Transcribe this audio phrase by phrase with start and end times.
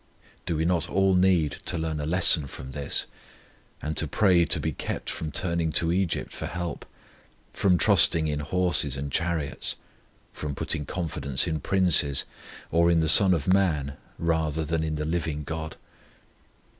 [0.47, 3.05] Do we not all need to learn a lesson from this?
[3.83, 6.87] and to pray to be kept from turning to Egypt for help,
[7.53, 9.75] from trusting in horses and chariots,
[10.33, 12.25] from putting confidence in princes,
[12.71, 15.75] or in the son of man, rather than in the living GOD?